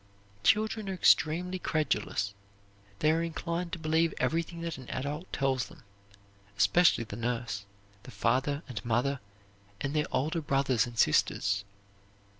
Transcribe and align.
Children 0.43 0.89
are 0.89 0.95
extremely 0.95 1.59
credulous. 1.59 2.33
They 2.97 3.11
are 3.11 3.21
inclined 3.21 3.71
to 3.73 3.77
believe 3.77 4.15
everything 4.17 4.61
that 4.61 4.79
an 4.79 4.89
adult 4.89 5.31
tells 5.31 5.67
them, 5.67 5.83
especially 6.57 7.03
the 7.03 7.15
nurse, 7.15 7.65
the 8.01 8.09
father 8.09 8.63
and 8.67 8.83
mother, 8.83 9.19
and 9.79 9.93
their 9.95 10.07
older 10.11 10.41
brothers 10.41 10.87
and 10.87 10.97
sisters. 10.97 11.63